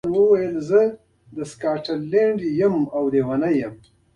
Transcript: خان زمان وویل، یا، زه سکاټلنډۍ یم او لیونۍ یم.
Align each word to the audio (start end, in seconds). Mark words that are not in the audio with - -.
خان 0.03 0.07
زمان 0.11 0.19
وویل، 0.19 0.53
یا، 0.57 0.61
زه 0.69 0.81
سکاټلنډۍ 1.51 2.49
یم 2.61 2.75
او 2.95 3.03
لیونۍ 3.13 3.53
یم. 3.61 3.75